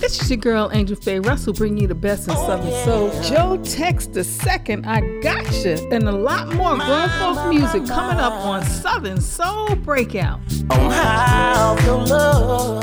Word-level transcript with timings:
This 0.00 0.18
is 0.22 0.30
your 0.30 0.38
girl 0.38 0.70
Angel 0.72 0.96
Faye 0.96 1.18
Russel 1.18 1.52
bringing 1.52 1.82
you 1.82 1.86
the 1.86 1.94
best 1.94 2.26
in 2.26 2.34
oh, 2.34 2.46
Southern 2.46 2.72
Soul. 2.86 3.22
Joe 3.22 3.62
Tex 3.62 4.06
the 4.06 4.24
second, 4.24 4.86
I 4.86 5.02
gotcha, 5.20 5.74
and 5.92 6.08
a 6.08 6.12
lot 6.12 6.48
more 6.54 6.74
grown 6.74 7.10
folk 7.10 7.50
music 7.50 7.86
coming 7.86 8.18
up 8.18 8.32
on 8.32 8.64
Southern 8.64 9.20
Soul 9.20 9.76
Breakout. 9.76 10.40
On 10.70 10.90
how 10.90 11.76
your 11.84 11.98
love. 12.06 12.82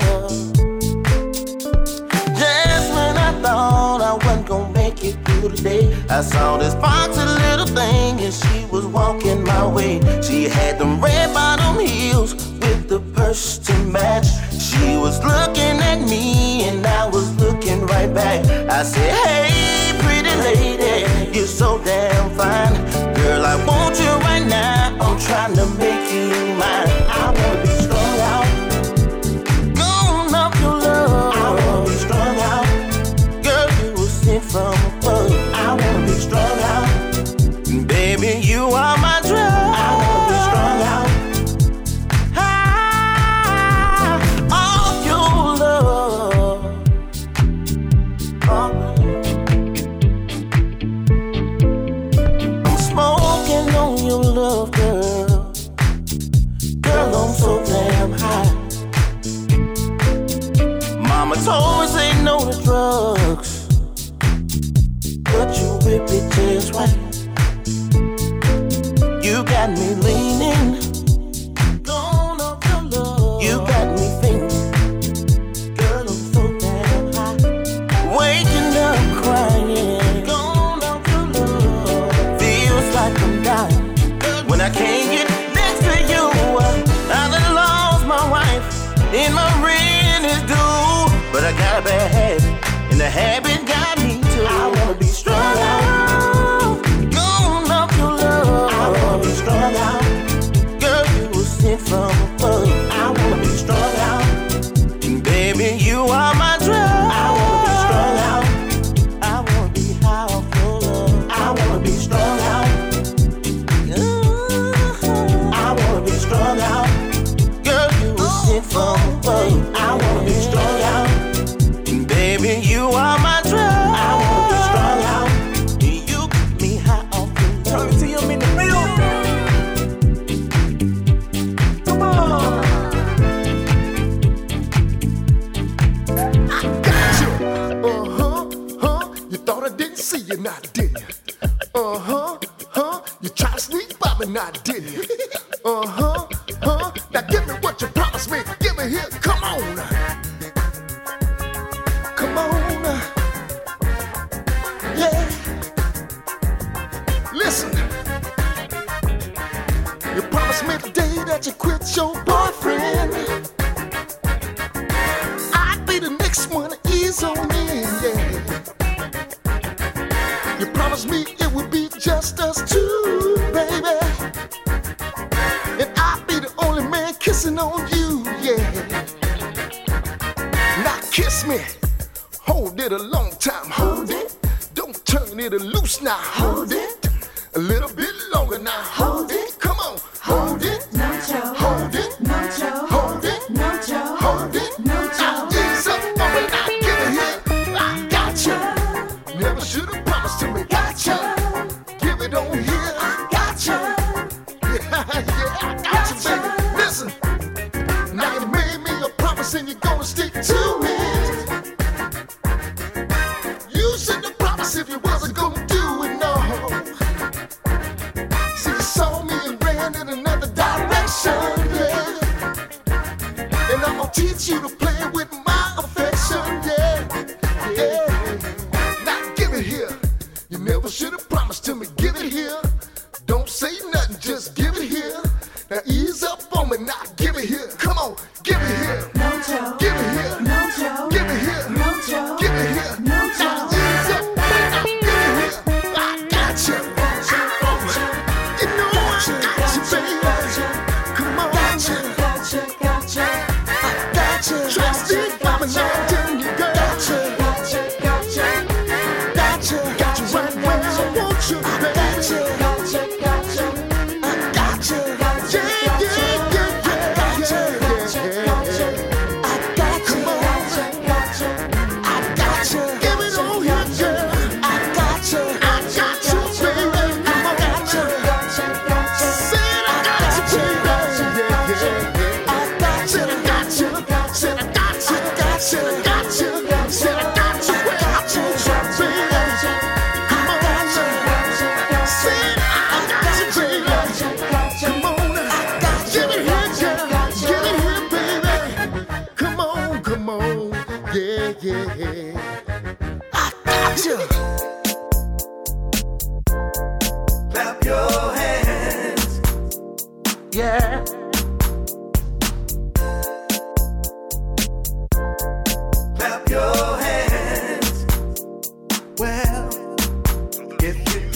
Just 2.38 2.94
when 2.94 3.18
I 3.18 3.40
thought 3.42 4.02
I 4.02 4.14
wasn't 4.24 4.48
gonna 4.48 4.74
make 4.74 5.04
it 5.04 5.16
through 5.26 5.50
today, 5.50 5.98
I 6.12 6.22
saw 6.22 6.58
this 6.58 6.76
foxy 6.76 7.22
little 7.22 7.66
thing 7.66 8.20
and 8.20 8.32
she 8.32 8.66
was 8.72 8.86
walking 8.86 9.44
my 9.44 9.66
way. 9.66 10.00
She 10.22 10.44
had 10.44 10.78
them 10.78 11.02
red 11.02 11.34
bottom 11.34 11.80
heels 11.84 12.36
with 12.36 12.88
the 12.88 13.00
purse 13.16 13.58
to 13.58 13.74
match. 13.86 14.28
She 14.54 14.98
was 14.98 15.18
looking 15.24 15.47
at 15.88 16.00
me 16.02 16.66
and 16.70 16.86
I 16.86 17.08
was 17.08 17.28
looking 17.44 17.82
right 17.94 18.12
back. 18.14 18.40
I 18.70 18.84
said, 18.84 19.12
Hey, 19.24 19.98
pretty 20.04 20.36
lady, 20.48 21.38
you're 21.38 21.48
so 21.48 21.82
damn 21.84 22.30
fine. 22.32 22.76
Girl, 23.16 23.44
I 23.46 23.56
want 23.66 24.00
you 24.00 24.12
right 24.28 24.46
now. 24.46 24.96
I'm 25.00 25.18
trying 25.20 25.56
to 25.56 25.66
make 25.82 26.06
you 26.14 26.56
mine. 26.60 26.67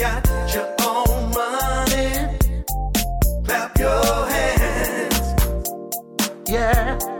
got. 0.02 0.32
Clap 3.46 3.78
your 3.78 4.26
hands. 4.28 5.34
Yeah. 6.50 7.11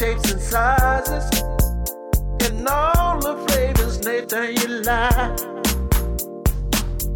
shapes 0.00 0.32
and 0.32 0.40
sizes, 0.40 1.28
and 2.46 2.66
all 2.66 3.20
the 3.20 3.36
flavors 3.46 4.02
Nathan, 4.02 4.56
you 4.56 4.68
like. 4.88 5.36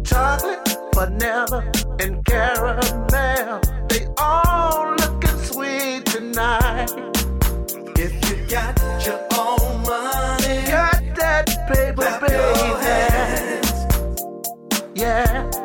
Chocolate, 0.03 0.69
vanilla, 0.93 1.63
and 1.99 2.23
caramel, 2.25 3.59
they 3.89 4.05
all 4.19 4.93
looking 4.99 5.39
sweet 5.49 6.05
tonight. 6.05 6.91
If 7.97 8.13
you 8.29 8.35
got 8.47 8.79
your 9.03 9.19
own 9.33 9.81
money, 9.81 10.67
got 10.67 11.01
that 11.15 11.47
paper, 11.67 12.19
baby. 12.21 12.45
Yeah. 14.93 15.64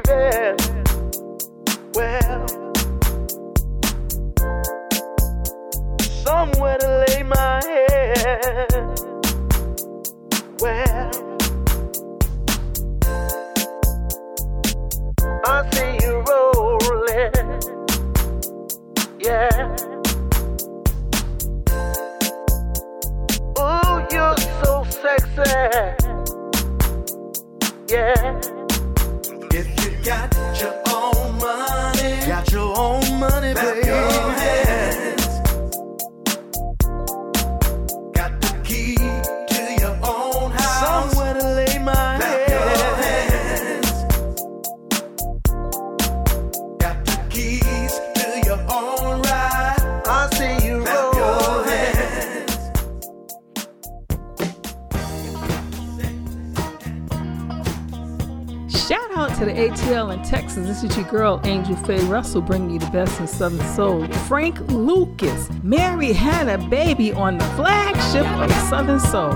In 59.91 60.23
Texas. 60.23 60.65
This 60.65 60.85
is 60.85 60.95
your 60.95 61.05
girl, 61.07 61.41
Angel 61.43 61.75
Faye 61.75 61.99
Russel, 62.05 62.41
bringing 62.41 62.69
you 62.69 62.79
the 62.79 62.89
best 62.91 63.19
in 63.19 63.27
Southern 63.27 63.59
Soul. 63.75 64.07
Frank 64.25 64.57
Lucas, 64.71 65.49
Mary 65.63 66.13
had 66.13 66.47
a 66.47 66.57
baby 66.69 67.11
on 67.11 67.37
the 67.37 67.43
flagship 67.57 68.25
of 68.25 68.49
Southern 68.69 69.01
Soul. 69.01 69.33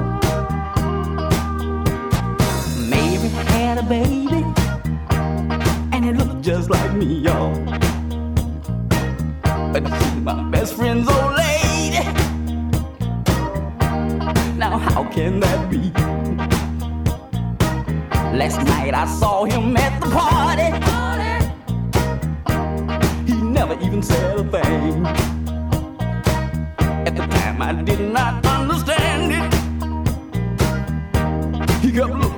Mary 2.87 3.27
had 3.51 3.79
a 3.79 3.83
baby, 3.83 4.45
and 5.91 6.05
it 6.05 6.15
looked 6.15 6.41
just 6.41 6.69
like 6.69 6.93
me, 6.93 7.15
y'all. 7.15 7.53
But 9.73 9.83
she's 9.83 10.21
my 10.21 10.41
best 10.51 10.73
friend's 10.75 11.09
old 11.09 11.35
lady. 11.35 11.97
Now, 14.57 14.77
how 14.77 15.03
can 15.11 15.41
that 15.41 15.69
be? 15.69 16.24
Last 18.35 18.57
night 18.67 18.93
I 18.93 19.05
saw 19.05 19.45
him 19.45 19.77
at 19.77 19.97
the 20.01 20.07
party. 20.11 20.69
He 23.25 23.41
never 23.41 23.79
even 23.79 24.03
said 24.03 24.39
a 24.39 24.43
thing. 24.43 25.05
At 27.07 27.15
the 27.15 27.25
time 27.27 27.61
I 27.61 27.81
did 27.81 28.01
not 28.11 28.45
understand 28.45 29.31
it. 29.31 29.53
He 31.81 31.93
kept 31.93 32.11
looking. 32.11 32.34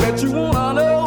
Bet 0.00 0.22
you 0.22 0.30
wanna 0.32 0.80
know 0.80 0.99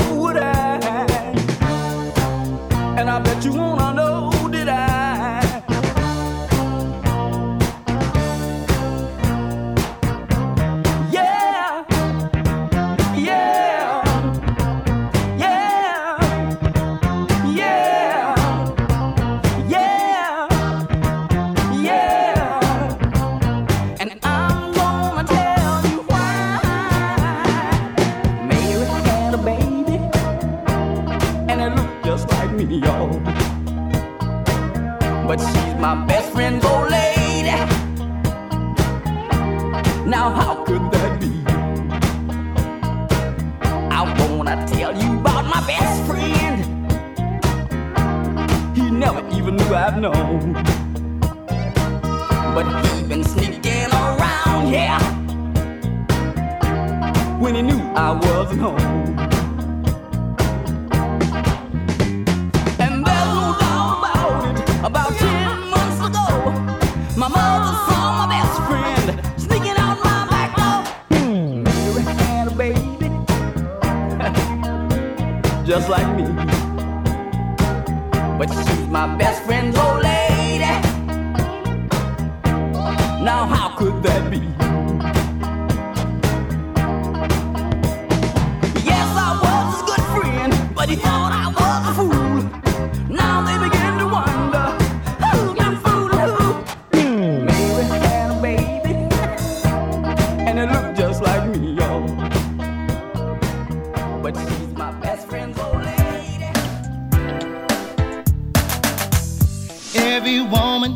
woman 110.53 110.93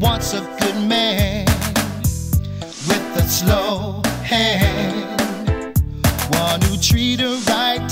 wants 0.00 0.32
a 0.32 0.40
good 0.60 0.78
man 0.88 1.44
with 2.88 3.22
a 3.22 3.24
slow 3.28 4.00
hand. 4.22 5.76
One 6.44 6.60
who 6.62 6.76
treat 6.78 7.20
her 7.20 7.36
right, 7.54 7.90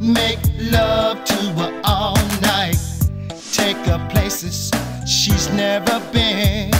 make 0.00 0.40
love 0.76 1.24
to 1.32 1.40
her 1.58 1.72
all 1.84 2.16
night, 2.40 2.80
take 3.52 3.80
her 3.90 4.00
places 4.10 4.70
she's 5.06 5.46
never 5.52 5.96
been. 6.12 6.70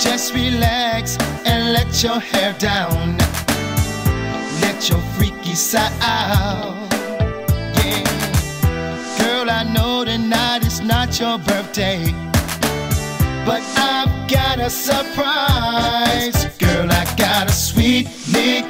Just 0.00 0.34
relax 0.34 1.18
and 1.44 1.72
let 1.76 2.02
your 2.02 2.18
hair 2.18 2.52
down, 2.58 3.18
let 4.64 4.78
your 4.88 5.02
freaky 5.16 5.54
side 5.54 5.92
out. 6.00 6.88
Yeah. 7.78 8.04
Girl, 9.18 9.50
I 9.50 9.62
know 9.74 9.91
not 10.84 11.20
your 11.20 11.38
birthday, 11.38 12.02
but 13.46 13.62
I've 13.76 14.28
got 14.28 14.58
a 14.58 14.68
surprise. 14.68 16.44
Girl, 16.58 16.90
I 16.90 17.04
got 17.16 17.48
a 17.48 17.52
sweet 17.52 18.08
lick 18.32 18.64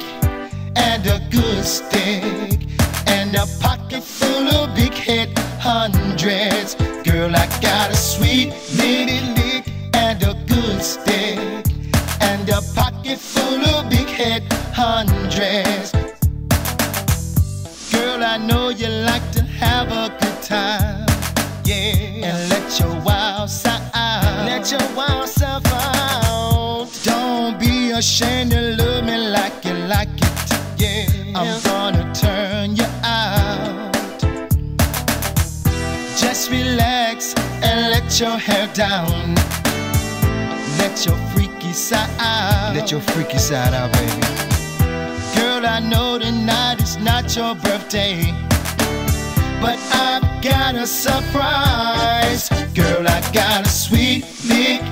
and 0.75 1.05
a 1.07 1.19
good 1.31 1.63
stick 1.65 2.59
and 3.07 3.35
a 3.35 3.45
pocket 3.59 4.03
full 4.03 4.47
of 4.49 4.75
big 4.75 4.93
head 4.93 5.37
hundreds. 5.59 6.75
Girl, 7.03 7.35
I 7.35 7.47
got 7.61 7.91
a 7.91 7.95
sweet 7.95 8.53
little 8.77 9.33
lick 9.33 9.71
and 9.93 10.21
a 10.23 10.33
good 10.47 10.81
stick 10.83 11.39
and 12.21 12.47
a 12.49 12.61
pocket 12.75 13.17
full 13.17 13.63
of 13.75 13.89
big 13.89 14.07
head 14.07 14.43
hundreds. 14.73 15.91
Girl, 17.91 18.23
I 18.23 18.37
know 18.37 18.69
you 18.69 18.87
like 18.87 19.31
to 19.31 19.43
have 19.43 19.91
a 19.91 20.15
good 20.19 20.43
time. 20.43 20.92
Yeah. 21.73 22.27
And 22.27 22.49
let 22.49 22.79
your 22.79 22.95
wild 23.01 23.49
side 23.49 23.81
out. 23.93 24.45
Let 24.45 24.69
your 24.71 24.95
wild 24.95 25.27
self 25.27 25.63
out. 25.65 26.87
Don't 27.03 27.59
be 27.59 27.91
ashamed 27.91 28.51
to 28.51 28.61
love 28.77 29.05
me 29.05 29.17
like 29.29 29.65
you 29.65 29.73
like 29.73 30.09
it. 30.29 30.35
Yeah. 30.77 31.39
I'm 31.39 31.61
gonna 31.63 32.05
turn 32.13 32.75
you 32.75 32.85
out. 33.03 33.91
Just 36.21 36.51
relax 36.51 37.33
and 37.63 37.91
let 37.91 38.19
your 38.19 38.37
hair 38.37 38.67
down. 38.73 39.35
Let 40.77 41.05
your 41.05 41.17
freaky 41.33 41.73
side 41.73 42.09
out. 42.19 42.75
Let 42.75 42.91
your 42.91 43.01
freaky 43.01 43.39
side 43.39 43.73
out, 43.73 43.91
baby. 43.93 44.21
Girl, 45.35 45.65
I 45.65 45.79
know 45.79 46.19
tonight 46.19 46.81
is 46.81 46.97
not 46.97 47.35
your 47.35 47.55
birthday, 47.55 48.31
but 49.63 49.79
I've 49.93 50.43
got 50.43 50.75
a 50.75 50.85
surprise. 50.85 52.49
Girl, 52.75 53.07
I 53.07 53.19
got 53.31 53.65
a 53.65 53.69
sweet 53.69 54.25
lick 54.45 54.83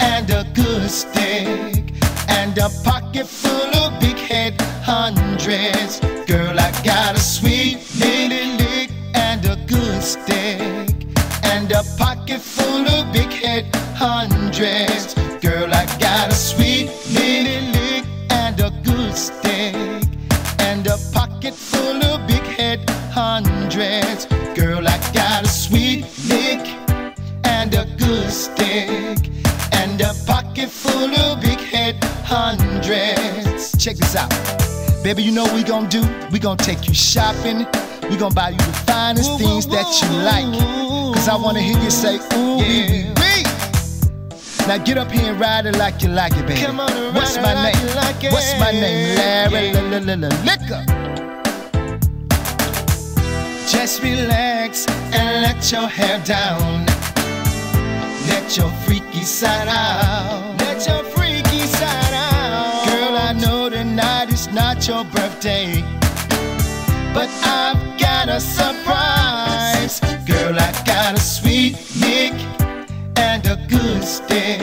and 0.00 0.26
a 0.30 0.42
good 0.54 0.90
stick 0.90 1.84
and 2.28 2.56
a 2.56 2.70
pocket 2.82 3.26
full 3.26 3.70
of 3.82 4.00
big 4.00 4.16
head 4.16 4.58
hundreds. 4.82 6.00
Girl, 6.26 6.58
I 6.58 6.70
got 6.82 7.14
a 7.14 7.20
sweet 7.20 7.76
little 7.98 8.52
lick 8.62 8.90
and 9.12 9.44
a 9.44 9.56
good 9.66 10.02
stick 10.02 10.96
and 11.42 11.70
a 11.70 11.82
pocket 11.98 12.40
full 12.40 12.88
of 12.88 13.12
big 13.12 13.30
head 13.30 13.66
hundreds. 13.96 14.29
Check 33.80 33.96
this 33.96 34.14
out. 34.14 34.28
Baby, 35.02 35.22
you 35.22 35.32
know 35.32 35.44
what 35.44 35.54
we 35.54 35.62
gonna 35.62 35.88
do? 35.88 36.02
We 36.30 36.38
gonna 36.38 36.58
take 36.62 36.86
you 36.86 36.92
shopping. 36.92 37.66
We 38.10 38.16
gonna 38.18 38.34
buy 38.34 38.50
you 38.50 38.58
the 38.58 38.72
finest 38.86 39.38
things 39.38 39.66
that 39.68 39.86
you 40.02 40.08
like. 40.22 41.14
Cause 41.14 41.28
I 41.28 41.36
wanna 41.36 41.62
hear 41.62 41.78
you 41.82 41.90
say, 41.90 42.16
ooh, 42.36 42.58
yeah. 42.62 43.14
Now 44.68 44.76
get 44.78 44.98
up 44.98 45.10
here 45.10 45.32
and 45.32 45.40
ride 45.40 45.64
it 45.64 45.76
like 45.78 46.02
you 46.02 46.08
like 46.10 46.32
it, 46.36 46.46
baby. 46.46 46.60
Come 46.60 46.78
on 46.80 46.92
and 46.92 47.14
What's 47.14 47.36
my 47.36 47.54
like 47.54 47.74
name? 47.74 47.96
like 47.96 48.22
it. 48.22 48.32
What's 48.32 48.52
my 48.60 48.70
name? 48.70 49.16
Larry 49.16 49.68
Yeah. 49.70 49.80
la, 49.80 49.98
la, 49.98 50.14
la, 50.14 50.28
la, 50.28 50.42
Liquor. 50.44 50.84
Just 53.66 54.02
relax 54.02 54.86
and 55.14 55.42
let 55.42 55.72
your 55.72 55.88
hair 55.88 56.20
down. 56.24 56.84
Let 58.28 58.56
your 58.58 58.70
freaky 58.84 59.22
side 59.22 59.68
out. 59.68 60.49
Not 64.80 64.88
your 64.88 65.04
birthday. 65.12 65.82
But 67.12 67.28
I've 67.44 67.98
got 67.98 68.28
a 68.28 68.40
surprise. 68.40 70.00
Girl, 70.26 70.54
I 70.58 70.72
got 70.86 71.14
a 71.14 71.20
sweet 71.20 71.74
lick 72.00 72.32
and 73.16 73.44
a 73.46 73.56
good 73.68 74.02
stick 74.02 74.60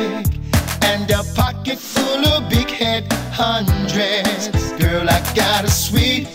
and 0.82 1.12
a 1.12 1.24
pocket 1.36 1.78
full 1.78 2.26
of 2.26 2.50
big 2.50 2.70
head 2.70 3.12
hundreds. 3.32 4.50
Girl, 4.82 5.08
I 5.08 5.20
got 5.36 5.66
a 5.66 5.72
sweet 5.72 6.28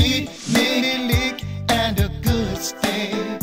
sweet 0.00 0.30
little 0.52 1.06
lick 1.06 1.44
and 1.68 1.98
a 2.00 2.08
good 2.22 2.56
stick 2.56 3.42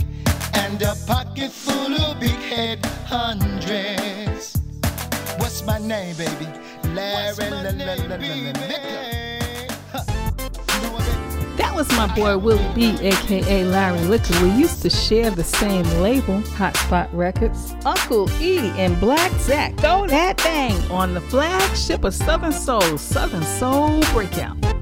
and 0.53 0.81
a 0.81 0.95
pocket 1.05 1.51
full 1.51 1.93
of 1.93 2.19
big 2.19 2.31
head 2.31 2.83
hundreds. 3.05 4.59
What's 5.37 5.63
my 5.63 5.77
name, 5.79 6.15
baby? 6.15 6.47
Larry 6.93 7.49
la, 7.49 7.61
la, 7.61 7.69
la, 7.69 7.93
la, 7.93 8.05
la, 8.05 8.15
Liquor. 8.15 9.75
Huh. 9.91 10.03
You 10.73 10.81
know 10.81 10.93
what, 10.93 11.05
baby? 11.05 11.55
That 11.57 11.73
was 11.75 11.87
my 11.89 12.07
boy 12.15 12.37
Willie 12.37 12.73
B, 12.73 12.97
aka 13.01 13.63
Larry 13.63 13.99
Liquor. 14.01 14.41
We 14.41 14.49
used 14.51 14.81
to 14.81 14.89
share 14.89 15.29
the 15.29 15.43
same 15.43 15.85
label, 16.01 16.41
Hotspot 16.57 17.09
Records. 17.13 17.75
Uncle 17.85 18.31
E 18.41 18.57
and 18.79 18.99
Black 18.99 19.31
Zack, 19.41 19.77
throw 19.77 20.07
that 20.07 20.41
thing 20.41 20.75
on 20.89 21.13
the 21.13 21.21
flagship 21.21 22.03
of 22.03 22.15
Southern 22.15 22.51
Soul, 22.51 22.97
Southern 22.97 23.43
Soul 23.43 24.01
Breakout. 24.13 24.76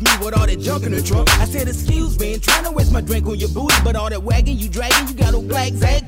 Me 0.00 0.10
with 0.22 0.36
all 0.36 0.46
that 0.46 0.60
junk 0.60 0.84
in 0.84 0.92
the 0.92 1.00
trunk. 1.00 1.30
I 1.40 1.46
said, 1.46 1.68
Excuse 1.68 2.18
me, 2.18 2.34
ain't 2.34 2.42
trying 2.42 2.64
to 2.64 2.70
waste 2.70 2.92
my 2.92 3.00
drink 3.00 3.26
on 3.26 3.38
your 3.38 3.48
booty, 3.48 3.74
but 3.82 3.96
all 3.96 4.10
that 4.10 4.22
wagging 4.22 4.58
you 4.58 4.68
dragging, 4.68 5.08
you 5.08 5.14
got 5.14 5.32
a 5.32 5.38
black 5.38 5.72
Zack. 5.72 6.02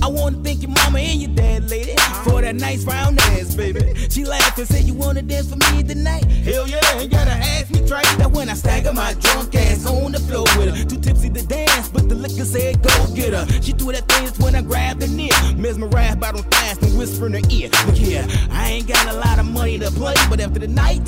I 0.00 0.10
thank 0.10 0.47
your 0.62 0.70
mama 0.70 0.98
and 0.98 1.20
your 1.20 1.30
dad, 1.34 1.70
lady, 1.70 1.94
for 2.24 2.42
that 2.42 2.54
nice 2.54 2.84
round 2.84 3.18
ass, 3.20 3.54
baby. 3.54 3.94
She 4.08 4.24
laughed 4.24 4.58
and 4.58 4.68
said, 4.68 4.84
You 4.84 4.94
wanna 4.94 5.22
dance 5.22 5.48
for 5.50 5.56
me 5.56 5.82
tonight? 5.82 6.24
Hell 6.24 6.68
yeah, 6.68 6.98
ain't 6.98 7.10
gotta 7.10 7.30
ask 7.30 7.70
me 7.70 7.86
twice. 7.86 8.18
Now 8.18 8.28
when 8.28 8.48
I 8.48 8.54
stagger 8.54 8.92
my 8.92 9.14
drunk 9.14 9.54
ass 9.54 9.86
on 9.86 10.12
the 10.12 10.20
floor 10.20 10.44
with 10.56 10.76
her, 10.76 10.84
too 10.84 10.98
tipsy 10.98 11.30
to 11.30 11.46
dance, 11.46 11.88
but 11.88 12.08
the 12.08 12.14
liquor 12.14 12.44
said, 12.44 12.82
Go 12.82 13.14
get 13.14 13.32
her. 13.32 13.46
She 13.62 13.72
threw 13.72 13.92
that 13.92 14.08
thing 14.08 14.28
when 14.44 14.54
I 14.54 14.62
grabbed 14.62 15.02
her 15.02 15.08
near, 15.08 15.32
mesmerized 15.56 16.20
by 16.20 16.32
them 16.32 16.44
fast 16.50 16.82
and 16.82 16.98
whisper 16.98 17.26
in 17.26 17.34
her 17.34 17.50
ear. 17.50 17.68
Look 17.86 17.96
here, 17.96 18.26
I 18.50 18.68
ain't 18.68 18.86
got 18.86 19.06
a 19.08 19.14
lot 19.14 19.38
of 19.38 19.46
money 19.46 19.78
to 19.78 19.90
play, 19.90 20.14
but 20.28 20.40
after 20.40 20.58
the 20.58 20.68
night, 20.68 21.00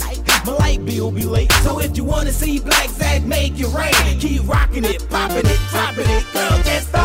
my 0.46 0.52
light 0.52 0.84
bill 0.84 1.10
be 1.10 1.24
late. 1.24 1.52
So 1.64 1.80
if 1.80 1.96
you 1.96 2.04
wanna 2.04 2.32
see 2.32 2.60
Black 2.60 2.88
Zack 2.88 3.22
make 3.22 3.58
it 3.58 3.68
rain, 3.68 4.18
keep 4.20 4.46
rocking 4.46 4.84
it, 4.84 5.08
popping 5.08 5.46
it, 5.46 5.58
dropping 5.70 6.08
it, 6.08 6.24
girl, 6.32 6.62
just 6.64 6.99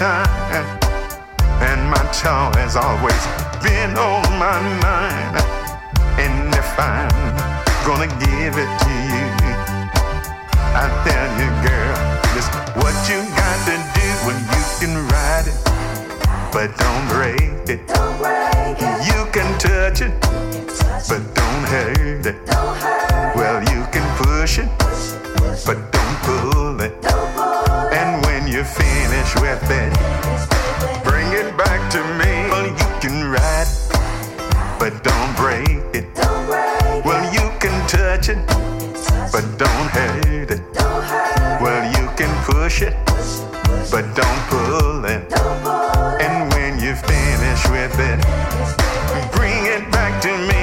time, 0.00 0.64
and 1.60 1.80
my 1.90 2.00
toy 2.16 2.48
has 2.56 2.74
always 2.74 3.20
been 3.60 3.92
on 4.00 4.24
my 4.40 4.56
mind. 4.80 5.36
And 6.16 6.48
if 6.56 6.72
I'm 6.80 7.12
gonna 7.84 8.08
give 8.16 8.56
it 8.56 8.72
to 8.80 8.94
you, 9.12 9.26
I 10.72 10.88
tell 11.04 11.28
you, 11.36 11.48
girl, 11.68 12.00
this 12.32 12.48
what 12.80 12.96
you 13.12 13.20
got 13.36 13.58
to 13.68 13.76
do 13.92 14.08
when 14.24 14.40
you 14.40 14.62
can 14.80 14.92
ride 15.12 15.48
it, 15.52 15.58
but 16.50 16.72
don't 16.80 17.06
break 17.12 17.68
it. 17.68 17.84
You 19.04 19.20
can 19.36 19.48
touch 19.58 20.00
it, 20.00 20.16
but 21.10 21.20
don't 21.36 21.64
hurt 21.68 22.24
it. 22.24 22.40
Well, 23.36 23.60
you 23.68 23.84
can 23.92 24.06
push 24.16 24.60
it, 24.60 24.70
but 25.66 25.76
don't 25.92 26.16
pull 26.24 26.80
it. 26.80 26.94
When 27.04 27.29
you 28.60 28.66
finish 28.66 29.34
with 29.36 29.70
it, 29.70 29.90
bring 31.02 31.26
it 31.32 31.56
back 31.56 31.80
to 31.90 32.00
me. 32.20 32.32
Well, 32.52 32.66
you 32.66 33.00
can 33.00 33.30
ride 33.30 33.66
but 34.78 35.02
don't 35.02 35.34
break 35.34 35.80
it. 35.94 36.04
Well, 37.06 37.24
you 37.32 37.48
can 37.58 37.72
touch 37.88 38.28
it, 38.28 38.36
but 39.32 39.44
don't 39.56 39.88
hurt 39.96 40.50
it. 40.50 40.60
Well, 41.62 41.84
you 41.96 42.06
can 42.18 42.32
push 42.44 42.82
it, 42.82 42.94
but 43.90 44.04
don't 44.14 44.42
pull 44.52 45.06
it. 45.06 45.32
And 46.20 46.52
when 46.52 46.78
you 46.84 46.94
finish 46.96 47.62
with 47.70 47.96
it, 47.98 48.20
bring 49.32 49.64
it 49.64 49.90
back 49.90 50.20
to 50.20 50.32
me. 50.36 50.62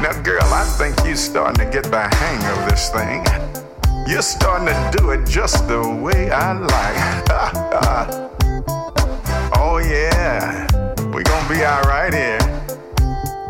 Now, 0.00 0.18
girl, 0.22 0.42
I 0.42 0.64
think 0.78 0.96
you're 1.04 1.16
starting 1.16 1.66
to 1.66 1.70
get 1.70 1.84
the 1.84 2.08
hang 2.16 2.58
of 2.58 2.70
this 2.70 2.88
thing. 2.88 3.65
You're 4.06 4.22
starting 4.22 4.68
to 4.68 4.98
do 4.98 5.10
it 5.10 5.26
just 5.26 5.66
the 5.66 5.82
way 5.82 6.30
I 6.30 6.52
like. 6.52 7.26
oh, 9.58 9.78
yeah. 9.78 10.68
We're 11.12 11.24
gonna 11.24 11.48
be 11.48 11.64
alright 11.66 12.14
here. 12.14 12.38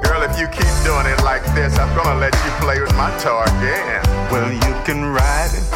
Girl, 0.02 0.22
if 0.22 0.38
you 0.40 0.48
keep 0.48 0.72
doing 0.82 1.04
it 1.12 1.22
like 1.22 1.44
this, 1.54 1.78
I'm 1.78 1.94
gonna 1.94 2.18
let 2.18 2.32
you 2.32 2.50
play 2.64 2.80
with 2.80 2.96
my 2.96 3.10
toy 3.18 3.44
again. 3.58 4.02
Well, 4.32 4.50
you 4.50 4.74
can 4.86 5.04
ride 5.04 5.52
it, 5.52 5.68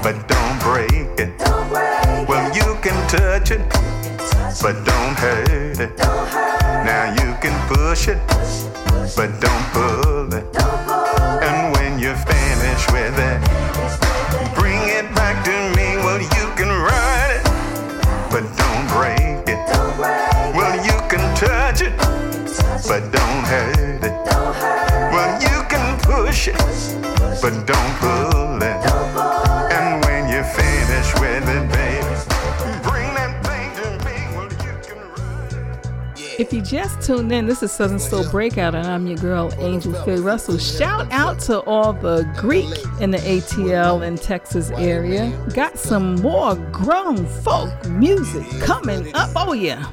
but 0.00 0.28
don't 0.28 0.60
break 0.62 1.18
it. 1.18 1.36
Don't 1.38 1.68
break 1.68 2.28
Well, 2.28 2.54
you 2.54 2.78
can 2.80 2.94
touch 3.08 3.50
it, 3.50 3.68
but 4.62 4.84
don't 4.86 5.18
hurt 5.18 5.80
it. 5.80 5.96
Don't 5.96 6.28
hurt 6.28 6.84
Now 6.86 7.10
you 7.18 7.34
can 7.42 7.58
push 7.66 8.06
it, 8.06 8.20
but 9.16 9.40
don't 9.40 9.66
pull 9.74 10.32
it. 10.32 10.46
And 11.42 11.72
when 11.74 11.98
you 11.98 12.14
finish 12.14 12.86
with 12.92 13.18
it, 13.18 13.47
push 26.28 26.48
it, 26.48 26.56
but 27.40 27.52
don't 27.66 27.94
pull 27.96 28.62
it. 28.62 28.86
And 29.72 30.04
when 30.04 30.28
you 30.28 30.42
finish 30.44 31.14
with 31.14 31.48
it, 31.48 31.68
bring 32.82 33.14
that 33.14 33.32
thing 33.46 33.70
to 33.78 33.88
me. 34.04 34.16
You 34.62 34.76
can. 34.86 36.38
If 36.38 36.52
you 36.52 36.60
just 36.60 37.00
tuned 37.00 37.32
in, 37.32 37.46
this 37.46 37.62
is 37.62 37.72
Southern 37.72 37.98
Soul 37.98 38.30
Breakout, 38.30 38.74
and 38.74 38.86
I'm 38.86 39.06
your 39.06 39.16
girl, 39.16 39.50
Angel 39.58 39.94
Faye 40.04 40.16
Russel. 40.16 40.58
Shout 40.58 41.10
out 41.10 41.40
to 41.40 41.60
all 41.60 41.94
the 41.94 42.30
Greek 42.36 42.68
in 43.00 43.10
the 43.10 43.18
ATL 43.18 44.06
and 44.06 44.20
Texas 44.20 44.70
area. 44.72 45.32
Got 45.54 45.78
some 45.78 46.16
more 46.16 46.56
grown 46.70 47.26
folk 47.26 47.72
music 47.88 48.44
coming 48.60 49.14
up. 49.14 49.30
Oh, 49.34 49.54
yeah. 49.54 49.90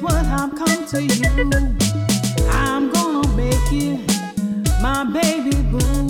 what 0.00 0.14
I've 0.14 0.54
come 0.54 0.86
to 0.86 1.02
you. 1.02 1.24
I'm 2.50 2.92
gonna 2.92 3.28
make 3.36 3.72
you 3.72 4.04
my 4.80 5.04
baby 5.04 5.56
boo. 5.70 6.07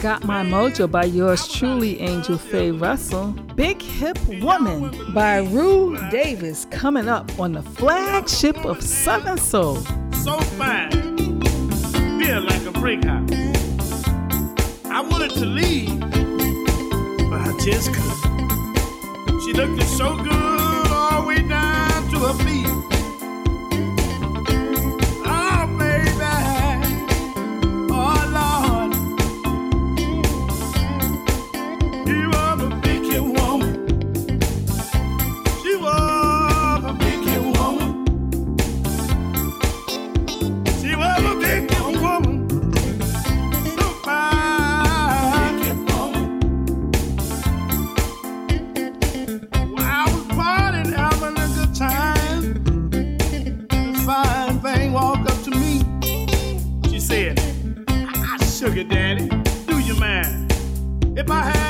Got 0.00 0.22
My 0.22 0.44
Mojo 0.44 0.88
by 0.88 1.06
yours 1.06 1.48
truly, 1.52 1.98
Angel 1.98 2.38
Faye 2.38 2.70
Russel. 2.70 3.32
Big 3.56 3.82
Hip 3.82 4.16
Woman 4.40 5.12
by 5.12 5.38
Rue 5.38 5.98
Davis 6.08 6.68
coming 6.70 7.08
up 7.08 7.36
on 7.40 7.50
the 7.50 7.62
flagship 7.62 8.56
of 8.64 8.80
Southern 8.80 9.38
Soul. 9.38 9.74
So 10.12 10.38
fine, 10.56 10.92
feel 12.20 12.42
like 12.42 12.64
a 12.64 12.70
breakout. 12.70 13.28
I 14.84 15.00
wanted 15.00 15.30
to 15.32 15.44
leave, 15.44 15.98
but 15.98 17.40
I 17.40 17.52
just 17.64 17.92
couldn't. 17.92 19.40
She 19.42 19.52
looked 19.52 19.82
so 19.82 20.16
good 20.16 20.92
all 20.92 21.22
the 21.22 21.28
way 21.28 21.42
down 21.48 22.08
to 22.12 22.18
her 22.20 22.34
feet. 22.44 22.97
If 61.18 61.28
I 61.32 61.50
had 61.50 61.67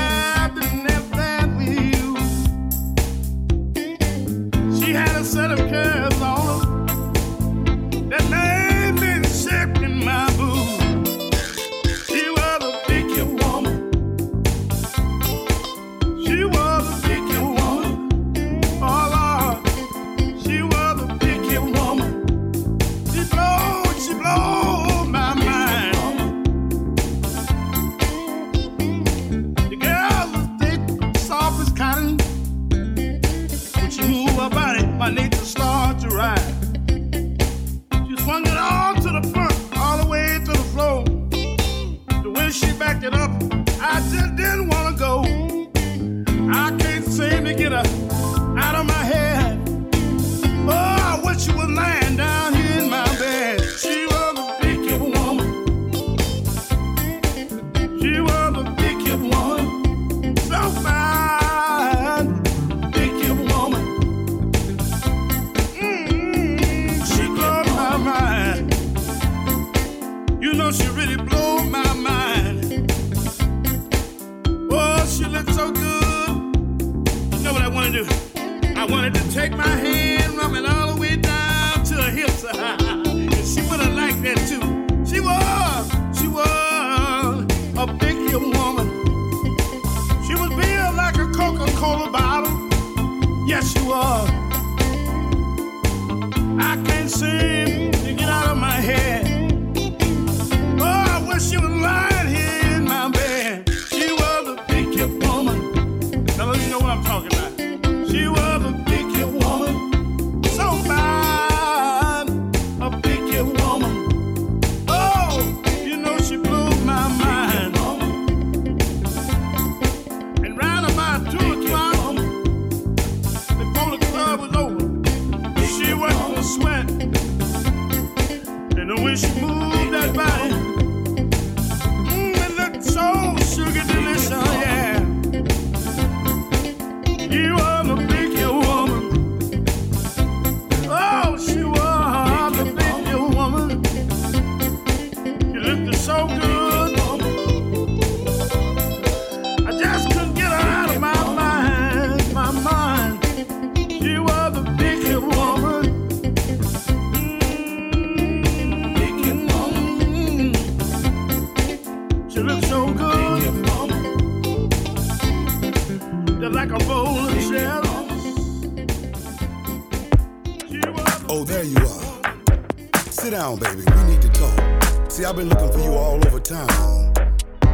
down, 173.49 173.59
baby. 173.59 173.83
We 173.97 174.03
need 174.05 174.23
to 174.23 174.29
talk. 174.29 175.11
See, 175.11 175.25
I've 175.25 175.37
been 175.37 175.49
looking 175.49 175.73
for 175.73 175.79
you 175.79 175.93
all 175.93 176.17
over 176.27 176.41
town, 176.41 177.13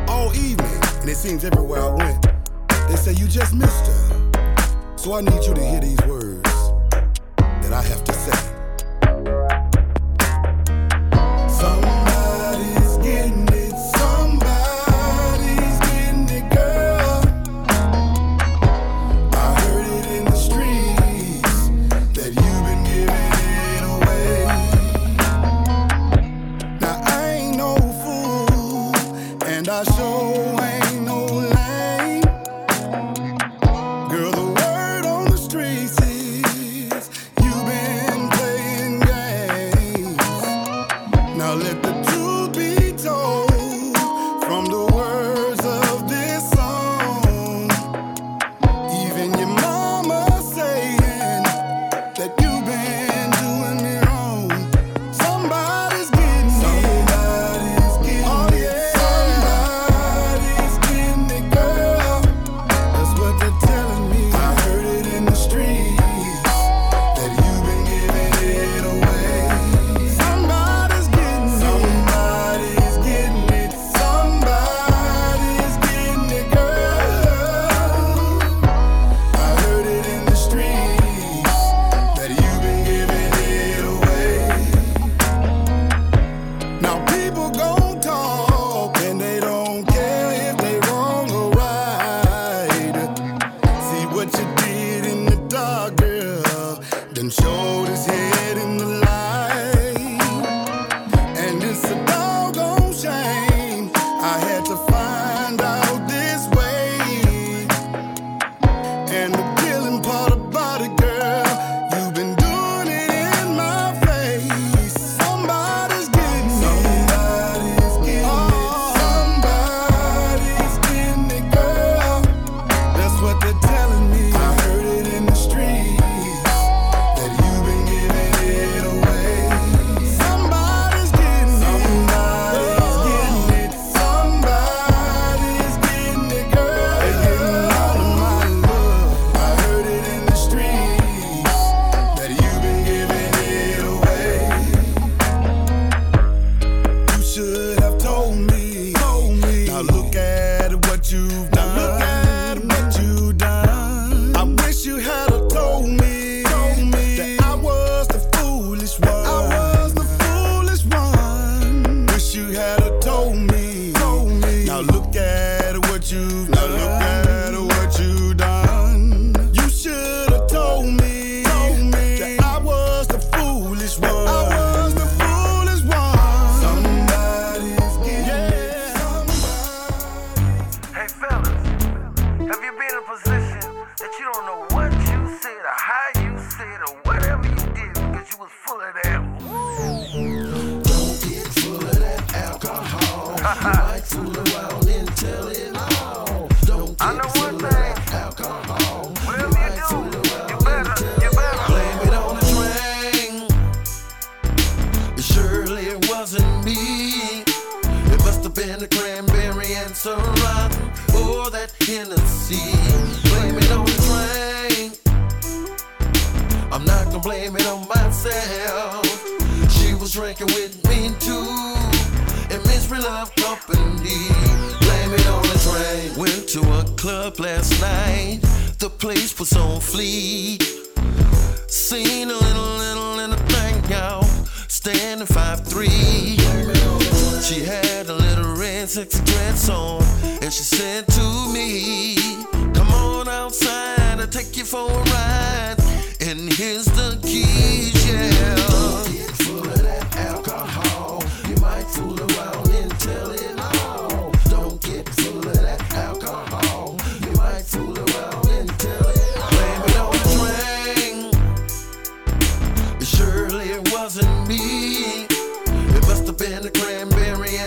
all 0.09 0.35
evening, 0.35 0.81
and 1.01 1.09
it 1.09 1.17
seems 1.17 1.45
everywhere 1.45 1.83
I 1.83 1.95
went, 1.95 2.27
they 2.89 2.97
say 2.97 3.13
you 3.13 3.27
just 3.27 3.55
missed 3.55 3.87
her. 3.87 4.97
So 4.97 5.15
I 5.15 5.21
need 5.21 5.43
you 5.45 5.55
to 5.55 5.65
hear. 5.65 5.74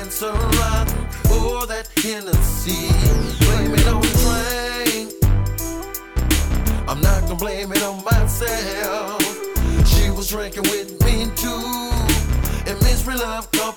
dance 0.08 0.24
around 0.24 0.90
for 1.28 1.68
that 1.68 1.90
Hennessy. 1.98 2.88
Blame 3.46 3.74
it 3.74 3.88
on 3.88 4.02
the 4.02 4.08
train. 4.24 5.10
I'm 6.88 7.02
not 7.02 7.22
gonna 7.24 7.36
blame 7.36 7.72
it 7.74 7.84
on 7.84 8.04
myself. 8.06 9.22
She 9.86 10.10
was 10.10 10.30
drinking 10.30 10.64
with 10.64 11.04
me 11.04 11.30
too, 11.36 11.92
and 12.68 12.82
misery 12.84 13.16
love 13.16 13.52
cup 13.52 13.77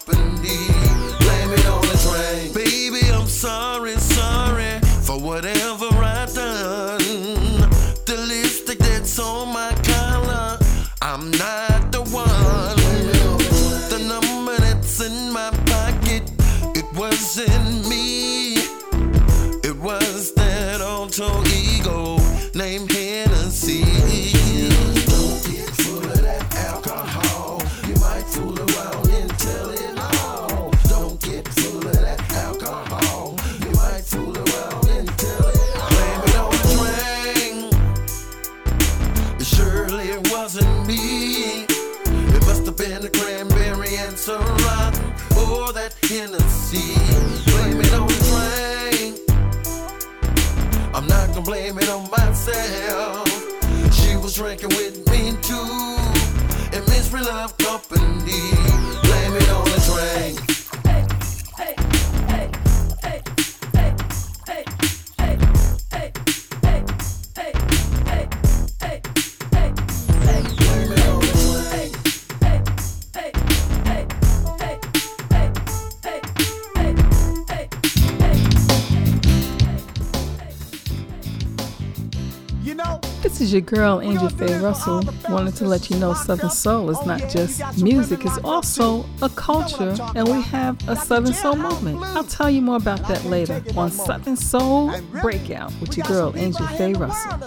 girl, 83.71 84.01
Angel 84.01 84.29
Faye 84.29 84.59
Russel. 84.59 85.03
Wanted 85.29 85.55
to 85.57 85.64
let 85.64 85.91
you 85.91 85.97
know 85.99 86.12
Southern 86.12 86.51
Soul 86.51 86.91
is 86.91 87.07
not 87.07 87.21
just 87.29 87.81
music, 87.81 88.25
it's 88.25 88.39
also 88.39 89.07
a 89.23 89.29
culture, 89.29 89.95
and 90.16 90.27
we 90.29 90.43
have 90.43 90.77
a 90.89 90.97
Southern 90.97 91.33
Soul 91.33 91.55
movement. 91.55 91.99
I'll 92.03 92.25
tell 92.25 92.51
you 92.51 92.62
more 92.62 92.77
about 92.77 93.07
that 93.07 93.25
later 93.25 93.62
on 93.77 93.91
Southern 93.93 94.37
Soul 94.37 94.93
Breakout 95.23 95.73
with 95.81 95.97
your 95.97 96.07
girl, 96.07 96.33
Angel 96.37 96.66
Faye 96.66 96.95
Russel. 96.95 97.39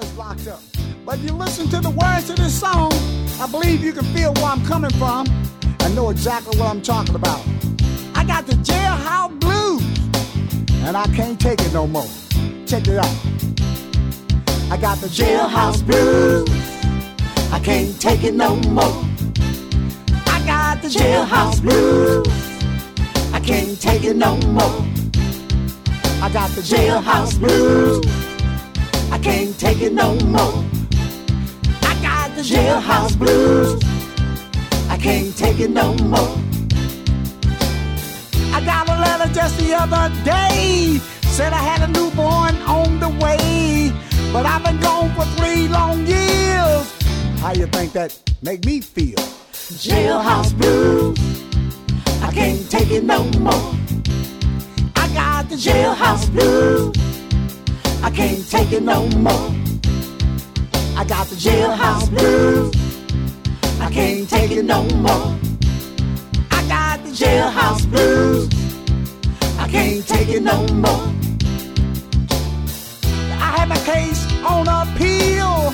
But 1.06 1.20
you 1.20 1.34
listen 1.34 1.68
to 1.70 1.82
the 1.82 1.90
words 1.90 2.30
of 2.30 2.38
this 2.38 2.58
song, 2.58 2.94
I 3.42 3.48
believe 3.52 3.84
you 3.84 3.92
can 3.92 4.06
feel 4.16 4.34
where 4.36 4.46
I'm 4.46 4.66
coming 4.66 4.92
from 4.92 5.28
and 5.82 5.94
know 5.94 6.10
exactly 6.10 6.58
what 6.58 6.70
I'm 6.70 6.82
talking 6.82 7.16
about. 7.16 7.42
I 8.16 8.24
got 8.24 8.48
the 8.48 8.54
jailhouse 8.54 9.38
blues, 9.42 9.84
and 10.86 10.96
I 10.96 11.06
can't 11.08 11.40
take 11.40 11.60
it 11.60 11.74
no 11.74 11.86
more. 11.86 12.08
Check 12.66 12.88
it 12.88 12.98
out. 12.98 13.33
I 14.74 14.78
got 14.78 14.98
the 14.98 15.08
jailhouse 15.08 15.86
blues. 15.86 16.50
I 17.52 17.60
can't 17.60 18.02
take 18.02 18.24
it 18.24 18.34
no 18.34 18.56
more. 18.56 19.06
I 20.26 20.42
got 20.48 20.82
the 20.82 20.88
jailhouse 20.88 21.62
blues. 21.62 22.28
I 23.32 23.40
can't 23.40 23.80
take 23.80 24.04
it 24.04 24.16
no 24.16 24.36
more. 24.38 24.84
I 26.24 26.30
got 26.34 26.50
the 26.56 26.62
jailhouse 26.62 27.38
blues. 27.38 28.04
I 29.12 29.20
can't 29.20 29.56
take 29.60 29.80
it 29.80 29.94
no 29.94 30.16
more. 30.26 30.66
I 31.84 31.94
got 32.02 32.36
the 32.36 32.42
jailhouse 32.42 33.16
blues. 33.16 33.80
I 34.90 34.98
can't 34.98 35.38
take 35.38 35.60
it 35.60 35.70
no 35.70 35.94
more. 35.98 36.36
I 38.52 38.60
got 38.66 38.90
a 38.90 38.98
letter 39.00 39.32
just 39.36 39.56
the 39.60 39.76
other 39.76 40.10
day. 40.26 41.00
Said 41.26 41.54
I 41.54 41.62
had 41.62 41.88
a 41.88 41.92
newborn 41.94 42.56
on 42.64 43.00
the 43.00 43.10
way. 43.24 43.94
But 44.34 44.48
I've 44.48 44.64
been 44.64 44.80
gone 44.80 45.14
for 45.14 45.26
three 45.38 45.68
long 45.68 46.08
years. 46.08 46.92
How 47.40 47.54
you 47.54 47.68
think 47.68 47.94
that 47.94 48.18
make 48.42 48.66
me 48.66 48.82
feel? 48.82 49.20
Jailhouse 49.88 50.58
blues. 50.58 51.20
I 52.24 52.32
can't 52.32 52.68
take 52.72 52.90
it 52.90 53.04
no 53.04 53.26
more. 53.38 53.76
I 54.96 55.08
got 55.14 55.50
the 55.50 55.56
jailhouse 55.56 56.32
blues. 56.32 56.96
I 58.02 58.10
can't 58.10 58.50
take 58.50 58.72
it 58.72 58.82
no 58.82 59.08
more. 59.10 59.52
I 60.98 61.06
got 61.06 61.28
the 61.28 61.36
jailhouse 61.36 62.10
blues. 62.10 62.74
I 63.80 63.92
can't 63.92 64.28
take 64.28 64.50
it 64.50 64.66
no 64.66 64.84
more. 64.96 65.38
I 66.50 66.68
got 66.68 67.04
the 67.04 67.12
jailhouse 67.12 67.86
blues. 67.88 68.50
I 69.60 69.68
can't 69.70 70.08
take 70.08 70.30
it 70.30 70.42
no 70.42 70.66
more. 70.74 71.14
I 73.46 73.58
had 73.58 73.70
my 73.70 73.78
case 73.86 74.23
on 74.46 74.68
appeal, 74.68 75.74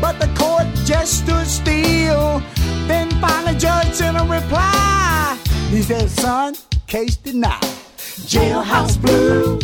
but 0.00 0.18
the 0.18 0.28
court 0.38 0.66
just 0.84 1.20
stood 1.24 1.46
still. 1.46 2.42
Then 2.86 3.10
finally, 3.20 3.56
judge 3.58 3.92
sent 3.92 4.16
a 4.16 4.22
reply. 4.22 5.38
He 5.70 5.82
said, 5.82 6.10
"Son, 6.10 6.54
case 6.86 7.16
denied. 7.16 7.62
Jailhouse 8.26 9.00
blues. 9.00 9.62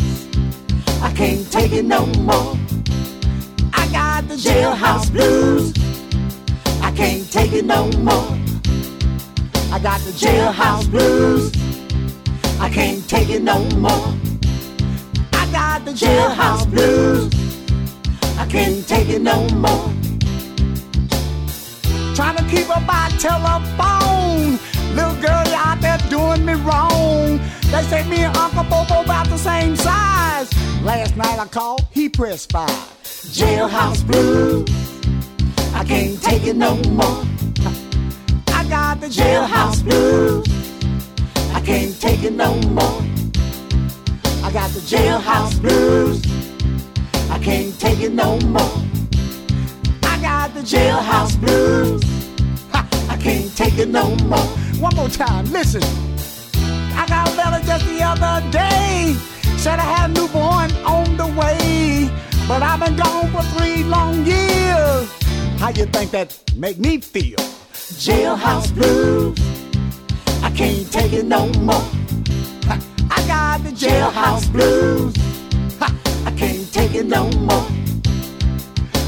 I 1.03 1.13
can't 1.13 1.51
take 1.51 1.73
it 1.73 1.85
no 1.85 2.07
more. 2.29 2.57
I 3.73 3.87
got 3.89 4.29
the 4.29 4.37
jailhouse 4.37 5.11
blues. 5.11 5.73
I 6.83 6.91
can't 6.93 7.31
take 7.31 7.53
it 7.53 7.65
no 7.65 7.91
more. 7.99 8.39
I 9.73 9.79
got 9.79 10.01
the 10.03 10.13
jailhouse 10.13 10.89
blues. 10.91 11.53
I 12.61 12.71
can't 12.71 13.07
take 13.09 13.29
it 13.29 13.43
no 13.43 13.59
more. 13.77 14.15
I 15.33 15.47
got 15.51 15.85
the 15.85 15.93
jailhouse 15.93 16.71
blues. 16.71 17.44
I 18.37 18.47
can't 18.47 18.87
take 18.87 19.09
it 19.09 19.23
no 19.23 19.49
more. 19.51 19.91
Trying 22.15 22.37
to 22.37 22.45
keep 22.49 22.69
up 22.71 22.87
by 22.87 23.11
telephone. 23.19 24.59
Little 24.95 25.21
girl 25.21 25.45
out 25.55 25.81
there 25.81 25.99
doing 26.09 26.45
me 26.45 26.55
wrong. 26.55 27.39
They 27.71 27.83
say 27.83 28.09
me 28.09 28.23
and 28.23 28.37
Uncle 28.37 28.65
Bobo 28.65 29.03
about 29.03 29.29
the 29.29 29.39
same 29.39 29.77
size. 29.77 30.53
Last 30.83 31.17
night 31.17 31.39
I 31.39 31.47
called, 31.47 31.87
he 31.91 32.09
pressed 32.09 32.53
five. 32.53 32.71
Jailhouse 33.03 34.07
blues. 34.07 34.69
I 35.75 35.85
can't 35.85 36.23
take 36.23 36.47
it 36.47 36.57
no 36.57 36.77
more. 36.91 37.25
I 38.49 38.65
got 38.69 39.01
the 39.01 39.09
jailhouse 39.09 39.83
blues. 39.83 40.47
I 41.53 41.61
can't 41.61 42.01
take 42.01 42.23
it 42.23 42.33
no 42.33 42.55
more. 42.63 43.03
I 44.45 44.53
got 44.53 44.71
the 44.71 44.81
jailhouse 44.81 45.61
blues. 45.61 46.54
I 47.45 47.47
can't 47.47 47.79
take 47.79 48.01
it 48.01 48.13
no 48.15 48.39
more. 48.41 48.83
I 50.03 50.19
got 50.23 50.55
the 50.55 50.61
jailhouse 50.61 51.39
blues. 51.39 52.03
Ha, 52.73 52.89
I 53.11 53.19
can't 53.19 53.55
take 53.55 53.77
it 53.77 53.91
no 53.91 54.17
more. 54.25 54.49
One 54.81 54.97
more 54.97 55.11
time, 55.11 55.45
listen. 55.53 55.83
I 56.97 57.05
got 57.07 57.29
a 57.29 57.37
letter 57.37 57.67
just 57.67 57.85
the 57.85 58.03
other 58.03 58.51
day. 58.51 59.15
Said 59.59 59.79
I 59.79 59.83
had 59.83 60.09
a 60.09 60.15
newborn 60.15 60.73
on 60.87 61.19
the 61.19 61.27
way. 61.39 62.09
But 62.49 62.63
I've 62.63 62.81
been 62.81 62.97
gone 62.97 63.31
for 63.31 63.43
three 63.59 63.85
long 63.85 64.25
years. 64.25 65.13
How 65.59 65.69
you 65.69 65.85
think 65.85 66.13
that 66.13 66.41
make 66.57 66.79
me 66.79 66.97
feel? 66.97 67.41
Jailhouse 67.75 68.75
blues. 68.75 69.39
I 70.43 70.51
can't 70.51 70.91
take 70.91 71.13
it 71.13 71.27
no 71.27 71.49
more. 71.61 71.85
I 73.11 73.23
got 73.27 73.63
the 73.65 73.71
jailhouse 73.73 74.51
blues. 74.51 75.15
I 76.27 76.31
can't 76.37 76.73
take 76.73 76.95
it 76.95 77.07
no 77.07 77.31
more. 77.31 77.67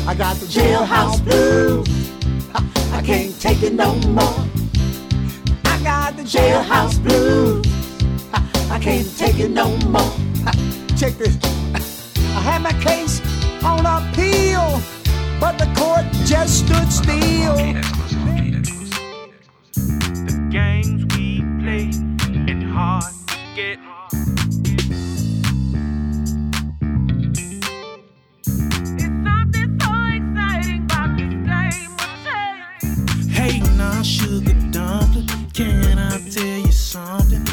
I 0.07 0.14
got 0.14 0.37
the 0.37 0.47
jailhouse 0.47 1.25
blues. 1.25 1.89
I 2.93 3.03
can't 3.03 3.39
take 3.41 3.62
it 3.62 3.73
no 3.73 3.95
more. 4.09 4.45
I 5.64 5.81
got 5.83 6.17
the 6.17 6.23
jailhouse 6.23 7.03
blues. 7.03 7.67
I 8.71 8.79
can't 8.79 9.17
take 9.17 9.39
it 9.39 9.51
no 9.51 9.77
more. 9.89 10.12
Check 10.97 11.14
this. 11.14 11.39
I 11.75 12.41
had 12.41 12.62
my 12.62 12.73
case 12.83 13.21
on 13.64 13.87
appeal, 13.87 14.81
but 15.41 15.59
the 15.59 15.67
court 15.77 16.05
just 16.25 16.67
stood 16.67 16.93
still. 16.93 17.57
The 20.27 20.49
games 20.51 21.05
we 21.17 21.41
play 21.62 21.91
and 22.51 22.62
hard 22.62 23.05
to 23.29 23.37
get. 23.55 23.86
Sugar 34.07 34.54
dumpling, 34.70 35.26
can 35.52 35.98
I 35.98 36.18
tell 36.30 36.59
you 36.59 36.70
something? 36.70 37.45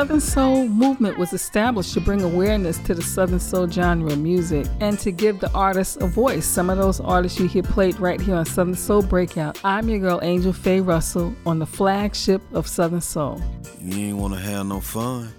Southern 0.00 0.20
Soul 0.20 0.66
movement 0.66 1.18
was 1.18 1.34
established 1.34 1.92
to 1.92 2.00
bring 2.00 2.22
awareness 2.22 2.78
to 2.78 2.94
the 2.94 3.02
Southern 3.02 3.38
Soul 3.38 3.68
genre 3.68 4.10
of 4.10 4.18
music 4.18 4.66
and 4.80 4.98
to 4.98 5.12
give 5.12 5.40
the 5.40 5.52
artists 5.52 5.96
a 5.96 6.06
voice. 6.06 6.46
Some 6.46 6.70
of 6.70 6.78
those 6.78 7.00
artists 7.00 7.38
you 7.38 7.46
hear 7.46 7.62
played 7.62 8.00
right 8.00 8.18
here 8.18 8.34
on 8.34 8.46
Southern 8.46 8.74
Soul 8.74 9.02
Breakout. 9.02 9.60
I'm 9.62 9.90
your 9.90 9.98
girl 9.98 10.18
Angel 10.22 10.54
Faye 10.54 10.80
Russel 10.80 11.34
on 11.44 11.58
the 11.58 11.66
flagship 11.66 12.40
of 12.54 12.66
Southern 12.66 13.02
Soul. 13.02 13.42
You 13.78 14.06
ain't 14.06 14.16
wanna 14.16 14.38
have 14.38 14.64
no 14.64 14.80
fun. 14.80 15.34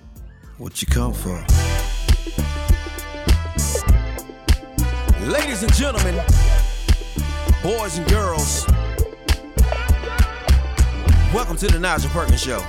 What 0.59 0.80
you 0.80 0.88
come 0.88 1.14
for? 1.14 1.43
Ladies 5.26 5.64
and 5.64 5.74
gentlemen, 5.74 6.24
boys 7.64 7.97
and 7.97 8.07
girls, 8.12 8.68
welcome 11.34 11.57
to 11.57 11.68
the 11.68 11.80
Nigel 11.80 12.12
Perkins 12.12 12.43
Show. 12.43 12.64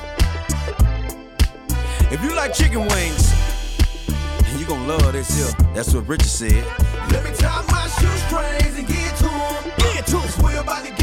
If 2.13 2.23
you 2.23 2.37
like 2.37 2.53
chicken 2.53 2.81
wings, 2.89 3.33
and 4.45 4.61
you 4.61 4.67
gonna 4.67 4.87
love 4.87 5.13
this 5.13 5.35
here, 5.35 5.51
that's 5.73 5.95
what 5.95 6.07
Richard 6.07 6.29
said. 6.29 6.63
Let 7.11 7.25
me 7.25 7.31
tie 7.35 7.65
my 7.69 7.89
shoestrings 7.89 8.77
and 8.77 8.87
get 8.87 9.17
to 9.17 9.31
'em. 9.31 9.73
Get 9.79 10.07
to 10.09 10.19
'em. 10.19 10.45
We're 10.45 10.61
about 10.61 10.85
to 10.85 10.91
get 10.91 11.01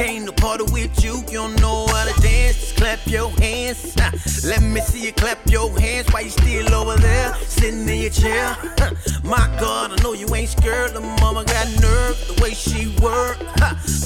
came 0.00 0.24
to 0.24 0.32
party 0.32 0.64
with 0.72 1.04
you. 1.04 1.16
You 1.28 1.40
don't 1.44 1.60
know 1.60 1.86
how 1.88 2.04
to 2.10 2.20
dance. 2.22 2.56
Just 2.60 2.76
clap 2.76 3.06
your 3.06 3.28
hands. 3.32 3.94
Ha, 4.00 4.10
Let 4.44 4.62
me 4.62 4.80
see 4.80 5.04
you 5.04 5.12
clap 5.12 5.38
your 5.50 5.68
hands 5.78 6.10
while 6.10 6.22
you 6.22 6.30
still 6.30 6.74
over 6.74 6.96
there, 6.96 7.34
sitting 7.44 7.86
in 7.86 8.00
your 8.04 8.10
chair. 8.10 8.46
Ha, 8.80 8.92
My 9.22 9.44
God, 9.60 9.92
I 9.92 10.02
know 10.02 10.14
you 10.14 10.26
ain't 10.34 10.48
scared. 10.48 10.94
The 10.94 11.02
mama 11.20 11.44
got 11.44 11.66
nerve. 11.82 12.16
The 12.28 12.42
way 12.42 12.54
she 12.54 12.88
work, 13.02 13.38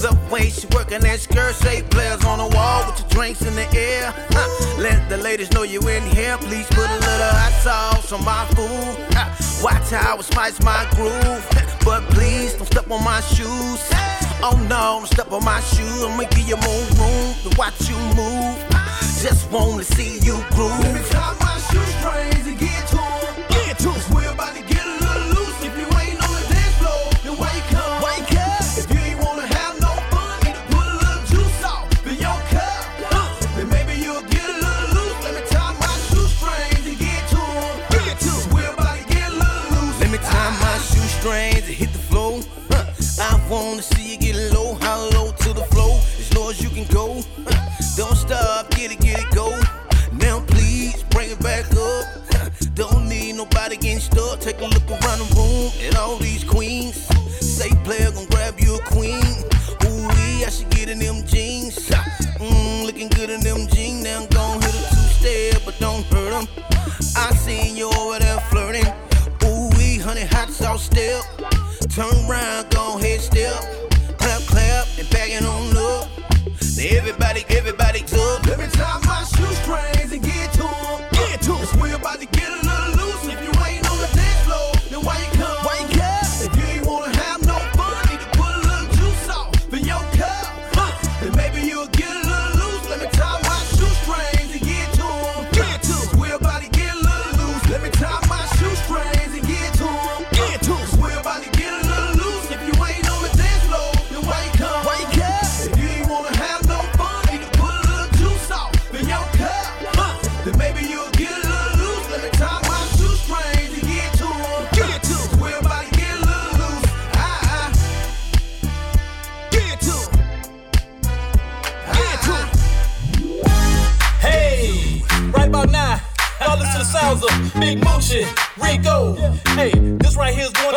the 0.05 0.19
way 0.33 0.51
she 0.51 0.67
working 0.75 1.01
that 1.01 1.21
skirt. 1.21 1.55
Say 1.55 1.83
players 1.83 2.25
on 2.25 2.39
the 2.39 2.49
wall 2.57 2.91
with 2.91 2.99
your 2.99 3.09
drinks 3.11 3.43
in 3.43 3.55
the 3.55 3.69
air. 3.79 4.13
Let 4.79 5.09
the 5.09 5.19
ladies 5.19 5.53
know 5.53 5.63
you 5.63 5.81
in 5.89 6.03
here. 6.17 6.37
Please 6.39 6.67
put 6.79 6.91
a 6.91 6.99
little 7.09 7.35
hot 7.41 7.55
sauce 7.63 8.11
on 8.13 8.25
my 8.25 8.45
food. 8.57 8.95
Watch 9.63 9.91
how 9.91 10.19
it 10.19 10.25
spice 10.25 10.61
my 10.63 10.83
groove. 10.97 11.47
But 11.85 12.03
please 12.11 12.55
don't 12.55 12.67
step 12.67 12.91
on 12.91 13.05
my 13.05 13.21
shoes. 13.21 14.24
Oh 14.47 14.59
no, 14.69 15.07
step 15.07 15.33
on 15.33 15.43
my 15.43 15.59
shoes. 15.61 16.05
I'ma 16.05 16.25
give 16.29 16.47
you 16.47 16.57
more 16.57 16.85
room 17.01 17.35
to 17.45 17.57
watch 17.57 17.89
you 17.89 17.97
move. 18.13 18.61
Just 19.23 19.51
wanna 19.51 19.83
see 19.83 20.19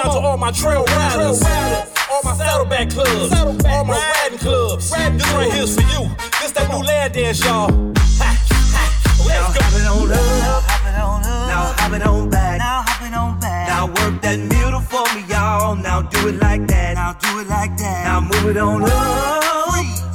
out 0.07 0.13
to 0.13 0.19
all 0.27 0.37
my 0.37 0.51
trail 0.51 0.83
riders, 0.85 1.41
all 2.11 2.21
my 2.23 2.35
saddleback 2.35 2.89
clubs, 2.89 3.33
all 3.65 3.83
my 3.83 3.97
riding 4.23 4.39
clubs. 4.39 4.89
This 4.89 5.33
right 5.33 5.51
here 5.51 5.63
is 5.63 5.75
for 5.75 5.81
you. 5.81 6.09
This 6.41 6.51
that 6.51 6.69
new 6.69 6.83
land 6.83 7.13
dance, 7.13 7.43
y'all. 7.43 7.69
Ha, 8.19 8.29
ha. 8.49 8.83
Let's 9.27 9.57
go. 9.57 9.63
Hop 9.63 9.73
it 9.73 9.87
on 9.87 10.11
up, 10.11 10.63
hop 10.63 10.85
it 10.87 10.95
on 10.95 11.23
up. 11.23 11.47
Now 11.49 11.73
hop 11.77 11.93
it 11.93 12.07
on 12.07 12.29
back. 12.29 12.59
Now 12.59 12.83
hop 12.85 13.01
it 13.01 13.13
on 13.13 13.39
back. 13.39 13.67
Now 13.67 13.87
work 13.87 14.21
that 14.21 14.39
middle 14.39 14.81
for 14.81 15.03
me, 15.15 15.25
y'all. 15.27 15.75
Now 15.75 16.01
do 16.01 16.27
it 16.29 16.39
like 16.41 16.67
that. 16.67 16.95
Now 16.95 17.13
do 17.13 17.39
it 17.39 17.47
like 17.47 17.77
that. 17.77 18.03
Now 18.05 18.21
move 18.21 18.49
it 18.49 18.57
on 18.57 18.83
up. 18.83 19.43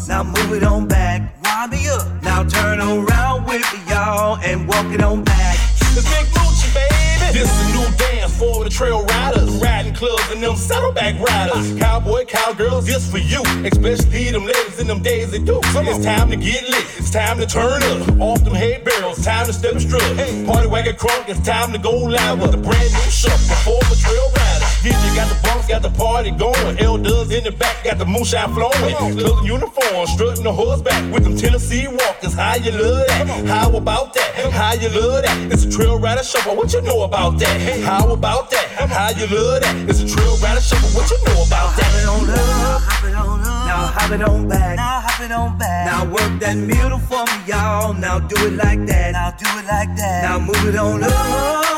Now 0.09 0.25
move 0.25 0.53
it 0.53 0.65
on 0.65 0.89
back. 0.89 1.21
Wind 1.45 1.73
me 1.73 1.89
up. 1.89 2.23
Now 2.23 2.45
turn 2.45 2.81
around 2.81 3.47
with 3.47 3.63
me, 3.73 3.81
y'all, 3.91 4.39
and 4.43 4.69
walk 4.69 4.87
it 4.87 5.03
on 5.03 5.25
back. 5.25 5.57
The 5.95 6.03
Big 6.03 6.27
Moochie, 6.35 6.75
baby. 6.75 7.02
This 7.33 7.51
is 7.51 7.71
a 7.71 7.79
new 7.79 7.97
dance 7.97 8.37
for 8.39 8.63
the 8.63 8.69
trail 8.69 9.05
riders, 9.07 9.49
riding 9.57 9.95
clubs, 9.95 10.31
and 10.31 10.43
them 10.43 10.55
saddleback 10.55 11.19
riders. 11.19 11.79
Cowboy, 11.79 12.27
cowgirls, 12.27 12.85
this 12.85 13.11
for 13.11 13.17
you. 13.17 13.41
Especially 13.65 14.31
them 14.31 14.45
ladies 14.45 14.79
in 14.79 14.87
them 14.87 15.03
days 15.03 15.31
they 15.31 15.39
do. 15.39 15.59
It's 15.65 16.05
time 16.05 16.29
to 16.29 16.37
get 16.37 16.63
lit. 16.69 16.85
It's 16.99 17.11
time 17.11 17.39
to 17.39 17.47
turn 17.47 17.83
up. 17.85 18.21
Off 18.21 18.45
them 18.45 18.55
hay 18.55 18.83
barrels. 18.85 19.25
Time 19.25 19.47
to 19.47 19.53
step 19.55 19.73
and 19.73 19.81
strut. 19.81 20.03
Party 20.47 20.69
wagon 20.69 20.95
crunk. 20.95 21.27
It's 21.27 21.41
time 21.41 21.73
to 21.73 21.79
go 21.79 21.97
live 21.97 22.39
with 22.39 22.53
a 22.53 22.59
brand 22.59 22.93
new 22.93 23.11
show. 23.11 23.31
Before 23.31 23.81
the 23.89 23.97
trail 23.97 24.29
riders. 24.37 24.69
DJ 24.83 25.15
got 25.15 25.29
the 25.29 25.41
bumps, 25.47 25.69
got 25.69 25.81
the 25.81 25.91
party 25.91 26.33
going. 26.33 26.79
L 26.81 26.99
dubs 26.99 27.31
in 27.31 27.45
the 27.45 27.53
back, 27.53 27.85
got 27.85 27.99
the 27.99 28.05
moonshine 28.05 28.53
flowing. 28.53 29.17
Color 29.17 29.47
uniform, 29.47 30.07
strutting 30.07 30.43
the 30.45 30.53
horseback 30.53 31.01
with 31.13 31.23
them 31.23 31.37
Tennessee 31.37 31.87
walkers. 31.87 32.35
How 32.35 32.57
you 32.57 32.73
love 32.73 33.07
that? 33.07 33.47
How 33.47 33.75
about 33.75 34.13
that? 34.15 34.53
How 34.53 34.75
you 34.75 34.89
love 34.89 35.23
that? 35.23 35.53
It's 35.53 35.65
a 35.65 35.71
trail 35.71 35.99
rider 36.01 36.25
shuffle. 36.25 36.57
What 36.57 36.73
you 36.73 36.83
know 36.83 37.03
about 37.03 37.22
that? 37.31 37.81
How 37.81 38.13
about 38.13 38.51
that? 38.51 38.69
How 38.91 39.11
you 39.11 39.27
love 39.27 39.63
that? 39.63 39.89
It's 39.89 40.01
a 40.01 40.07
trail 40.07 40.37
rider 40.39 40.61
shuffle. 40.61 40.91
What 40.91 41.11
you 41.11 41.19
know 41.25 41.45
about 41.47 41.77
that? 41.77 41.87
Hop 41.87 42.03
it 42.03 42.09
on 42.09 42.31
up, 42.31 42.83
hop 42.83 43.05
it 43.05 43.15
on 43.15 43.41
up. 43.41 43.47
Now 43.47 43.87
hop 43.87 44.11
it 44.11 44.23
on 44.23 44.49
back. 44.49 44.77
Now 44.77 45.01
hop 45.01 45.21
it 45.21 45.33
on 45.33 45.59
back. 45.59 45.87
Now 45.87 46.05
work 46.05 46.41
that 46.41 46.57
middle 46.57 46.99
for 46.99 47.25
me, 47.25 47.39
y'all. 47.47 47.95
Now 47.95 48.19
do 48.19 48.37
it 48.47 48.55
like 48.55 48.85
that. 48.87 49.13
Now 49.13 49.31
do 49.31 49.47
it 49.59 49.67
like 49.67 49.97
that. 49.97 50.23
Now 50.23 50.39
move 50.39 50.67
it 50.67 50.77
on 50.77 51.03
up. 51.05 51.73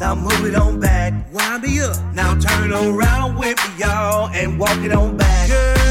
Now 0.00 0.14
move 0.14 0.46
it 0.46 0.54
on 0.54 0.80
back. 0.80 1.12
Wind 1.30 1.62
me 1.62 1.78
up. 1.82 1.94
Now 2.14 2.34
turn 2.34 2.72
around 2.72 3.36
with 3.36 3.58
me, 3.58 3.84
y'all, 3.84 4.30
and 4.30 4.58
walk 4.58 4.78
it 4.78 4.92
on 4.92 5.18
back. 5.18 5.46
Girl, 5.50 5.76
you 5.76 5.89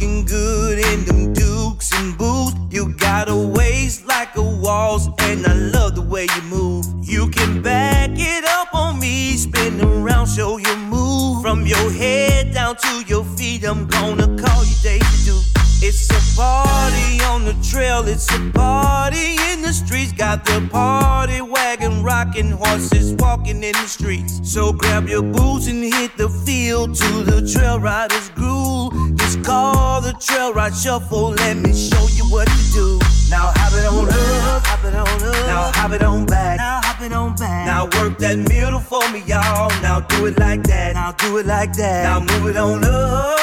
looking 0.00 0.24
good 0.24 0.78
in 0.78 1.04
them 1.04 1.32
dukes 1.32 1.92
and 1.92 2.16
boots. 2.16 2.56
You 2.70 2.94
got 2.94 3.28
a 3.28 3.36
waist 3.36 4.06
like 4.06 4.34
a 4.36 4.42
waltz, 4.42 5.08
and 5.18 5.46
I 5.46 5.52
love 5.52 5.94
the 5.94 6.02
way 6.02 6.26
you 6.34 6.42
move. 6.42 6.86
You 7.02 7.28
can 7.28 7.60
back 7.60 8.10
it 8.14 8.44
up 8.44 8.74
on 8.74 8.98
me, 8.98 9.36
spin 9.36 9.80
around, 9.80 10.28
show 10.28 10.56
your 10.56 10.76
move. 10.76 11.42
From 11.42 11.66
your 11.66 11.90
head 11.92 12.54
down 12.54 12.76
to 12.76 13.02
your 13.06 13.24
feet, 13.36 13.64
I'm 13.64 13.86
gonna 13.86 14.26
call 14.38 14.64
you 14.64 14.74
Daisy 14.82 15.30
Duke. 15.30 15.59
It's 15.82 16.10
a 16.10 16.36
party 16.36 17.24
on 17.24 17.46
the 17.46 17.56
trail, 17.62 18.06
it's 18.06 18.30
a 18.34 18.50
party 18.50 19.36
in 19.50 19.62
the 19.62 19.72
streets. 19.72 20.12
Got 20.12 20.44
the 20.44 20.68
party 20.70 21.40
wagon 21.40 22.02
rocking, 22.02 22.50
horses 22.50 23.14
walking 23.14 23.64
in 23.64 23.72
the 23.72 23.88
streets. 23.88 24.40
So 24.42 24.74
grab 24.74 25.08
your 25.08 25.22
boots 25.22 25.68
and 25.68 25.82
hit 25.82 26.18
the 26.18 26.28
field 26.28 26.94
to 26.96 27.22
the 27.24 27.50
trail 27.50 27.80
riders 27.80 28.28
groove. 28.30 28.92
Just 29.16 29.42
call 29.42 30.02
the 30.02 30.12
trail 30.20 30.52
ride 30.52 30.74
shuffle, 30.74 31.30
let 31.30 31.56
me 31.56 31.72
show 31.72 32.06
you 32.12 32.24
what 32.24 32.46
to 32.46 32.72
do. 32.74 32.98
Now 33.30 33.50
hop 33.56 33.72
it 33.72 33.86
on 33.86 34.06
up, 34.06 34.66
hop 34.66 34.84
it 34.84 34.94
on 34.94 35.08
up. 35.08 35.46
Now 35.46 35.72
hop 35.72 35.92
it 35.92 36.02
on 36.02 36.26
back, 36.26 36.58
now 36.58 36.80
hop 36.82 37.00
it 37.00 37.12
on 37.14 37.34
back. 37.36 37.66
Now 37.66 37.84
work 37.98 38.18
that 38.18 38.36
middle 38.36 38.80
for 38.80 39.08
me, 39.12 39.22
y'all. 39.26 39.70
Now 39.80 40.00
do 40.00 40.26
it 40.26 40.38
like 40.38 40.62
that, 40.64 40.92
now 40.92 41.12
do 41.12 41.38
it 41.38 41.46
like 41.46 41.72
that. 41.74 42.02
Now 42.04 42.20
move 42.20 42.50
it 42.50 42.58
on 42.58 42.84
up. 42.84 43.40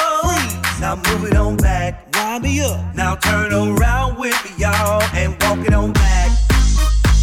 Now 0.80 0.94
move 0.94 1.24
it 1.24 1.36
on 1.36 1.56
back, 1.56 2.07
wind 2.40 2.54
me 2.54 2.60
up. 2.60 2.94
Now 2.94 3.16
turn 3.16 3.52
around 3.52 4.18
with 4.18 4.36
me, 4.44 4.50
y'all, 4.58 5.02
and 5.14 5.32
walk 5.42 5.66
it 5.66 5.74
on 5.74 5.92
back. 5.92 6.30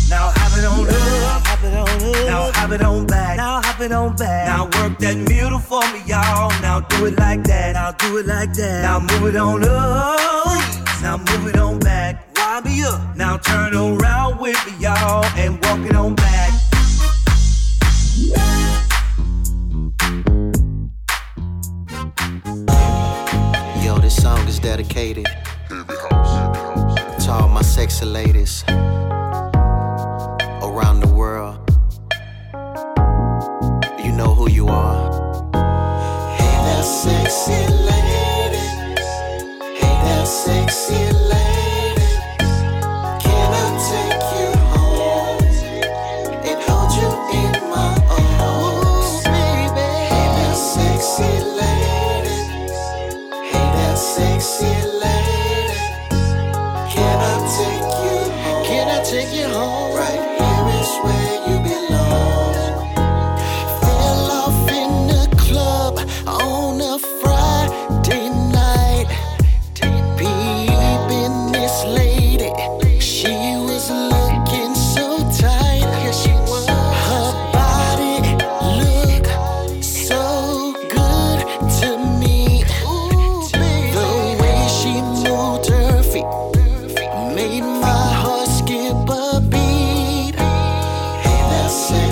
Now 0.10 0.32
hop 0.36 0.58
it 0.58 0.66
on 0.66 0.88
up, 0.88 1.48
hop 1.48 1.64
it 1.64 1.74
on 1.74 1.88
up. 1.88 2.28
Now 2.28 2.52
hop 2.52 2.72
it 2.72 2.82
on 2.82 3.08
back, 3.08 3.38
now 3.38 3.62
hop 3.62 3.82
it 3.82 3.92
on 3.92 4.16
back. 4.16 4.48
Now 4.48 4.66
work 4.66 5.00
that 5.00 5.18
middle 5.18 5.60
for 5.60 5.82
me, 5.94 6.02
y'all. 6.06 6.50
Now 6.62 6.82
do 6.82 7.06
it 7.06 7.18
like 7.18 7.44
that, 7.44 7.74
now 7.74 7.92
do 7.92 8.18
it 8.18 8.26
like 8.26 8.54
that. 8.54 8.82
Now 8.84 9.00
move 9.00 9.34
it 9.34 9.36
on 9.36 9.64
up, 9.64 11.02
now 11.02 11.18
move 11.18 11.48
it 11.48 11.58
on 11.58 11.80
back, 11.80 12.26
wind 12.38 12.66
me 12.66 12.84
up. 12.84 13.16
Now 13.16 13.38
turn 13.38 13.74
around 13.74 14.40
with 14.40 14.60
me, 14.66 14.74
y'all, 14.80 15.26
and 15.38 15.54
walk 15.66 15.80
it 15.80 15.96
on 15.96 16.16
back. 16.16 16.55
Song 24.26 24.48
is 24.48 24.58
dedicated 24.58 25.28
to 25.70 27.28
all 27.30 27.48
my 27.48 27.62
sexy 27.62 28.06
ladies 28.06 28.64
around 30.68 31.00
the 31.00 31.12
world. 31.14 31.60
You 34.04 34.12
know 34.14 34.34
who 34.34 34.50
you 34.50 34.68
are. 34.68 35.12
Hey, 36.38 36.56
that 36.66 36.84
sexy 36.84 37.62
lady. 37.92 38.68
Hey, 39.80 39.96
that 40.06 40.26
sexy 40.26 40.96
lady. 40.96 41.25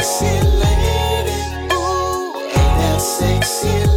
Sexy 0.03 0.25
lady. 0.59 1.73
Ooh, 1.73 2.33
hey, 2.49 2.69
that 2.77 2.97
sexy 2.99 3.69
lady. 3.69 3.92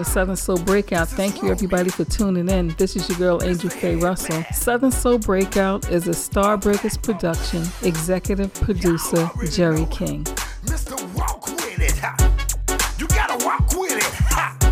Of 0.00 0.06
Southern 0.06 0.36
Soul 0.36 0.58
Breakout. 0.58 1.08
Thank 1.08 1.42
you, 1.42 1.50
everybody, 1.50 1.90
for 1.90 2.04
tuning 2.04 2.48
in. 2.48 2.68
This 2.78 2.94
is 2.94 3.08
your 3.08 3.18
girl, 3.18 3.42
Angel 3.42 3.70
Faye 3.70 3.96
Russel. 3.96 4.44
Southern 4.52 4.90
Soul 4.90 5.18
Breakout 5.18 5.90
is 5.90 6.06
a 6.06 6.12
Starbreakers 6.12 7.02
production, 7.02 7.64
executive 7.82 8.52
producer, 8.54 9.30
Jerry 9.50 9.86
King. 9.86 10.24
Mr. 10.64 10.96
Walk 11.14 11.46
with 11.46 11.80
it. 11.80 13.00
You 13.00 13.06
gotta 13.08 13.44
walk 13.44 13.70
with 13.72 13.96
it. 13.96 14.67